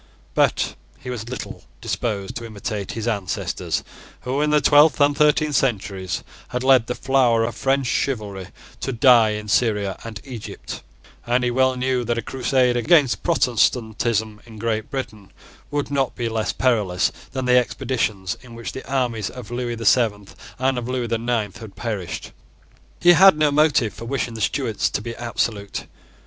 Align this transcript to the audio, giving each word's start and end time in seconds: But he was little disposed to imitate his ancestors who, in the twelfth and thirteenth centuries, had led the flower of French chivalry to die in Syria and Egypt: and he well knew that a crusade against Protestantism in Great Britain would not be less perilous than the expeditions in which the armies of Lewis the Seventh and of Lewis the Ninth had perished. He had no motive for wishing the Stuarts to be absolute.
But 0.33 0.73
he 0.97 1.11
was 1.11 1.29
little 1.29 1.61
disposed 1.79 2.35
to 2.37 2.45
imitate 2.47 2.93
his 2.93 3.07
ancestors 3.07 3.83
who, 4.21 4.41
in 4.41 4.49
the 4.49 4.59
twelfth 4.59 4.99
and 4.99 5.15
thirteenth 5.15 5.55
centuries, 5.55 6.23
had 6.47 6.63
led 6.63 6.87
the 6.87 6.95
flower 6.95 7.43
of 7.43 7.53
French 7.55 7.85
chivalry 7.85 8.47
to 8.79 8.93
die 8.93 9.33
in 9.33 9.47
Syria 9.47 9.99
and 10.03 10.19
Egypt: 10.23 10.81
and 11.27 11.43
he 11.43 11.51
well 11.51 11.75
knew 11.75 12.03
that 12.03 12.17
a 12.17 12.23
crusade 12.23 12.75
against 12.75 13.21
Protestantism 13.21 14.41
in 14.47 14.57
Great 14.57 14.89
Britain 14.89 15.31
would 15.69 15.91
not 15.91 16.15
be 16.15 16.27
less 16.27 16.51
perilous 16.51 17.11
than 17.31 17.45
the 17.45 17.59
expeditions 17.59 18.35
in 18.41 18.55
which 18.55 18.71
the 18.71 18.91
armies 18.91 19.29
of 19.29 19.51
Lewis 19.51 19.77
the 19.77 19.85
Seventh 19.85 20.33
and 20.57 20.79
of 20.79 20.89
Lewis 20.89 21.09
the 21.09 21.19
Ninth 21.19 21.59
had 21.59 21.75
perished. 21.75 22.31
He 22.99 23.13
had 23.13 23.37
no 23.37 23.51
motive 23.51 23.93
for 23.93 24.05
wishing 24.05 24.33
the 24.33 24.41
Stuarts 24.41 24.89
to 24.89 25.01
be 25.03 25.15
absolute. 25.15 25.85